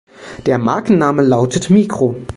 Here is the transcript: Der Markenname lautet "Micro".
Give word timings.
Der 0.47 0.57
Markenname 0.57 1.21
lautet 1.21 1.69
"Micro". 1.69 2.15